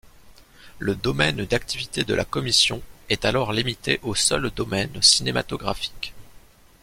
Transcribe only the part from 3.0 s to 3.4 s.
est